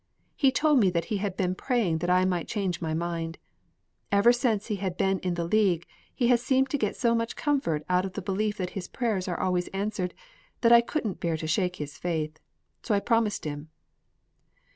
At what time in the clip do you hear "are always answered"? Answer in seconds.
9.27-10.15